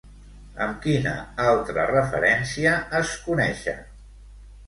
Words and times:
Amb 0.67 0.77
quina 0.85 1.11
altra 1.49 1.85
referència 1.91 2.73
es 3.01 3.11
coneixen? 3.27 3.85